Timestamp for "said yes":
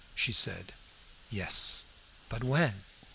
0.31-1.85